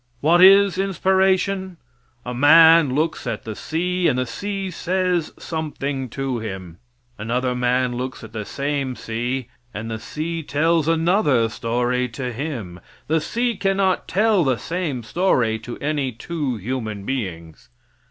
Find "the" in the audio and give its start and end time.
3.45-3.55, 4.17-4.25, 8.33-8.43, 9.91-9.99, 13.05-13.21, 14.43-14.57